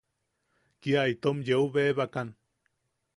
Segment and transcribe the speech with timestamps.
[0.81, 2.27] Kia itom yeu bebakan.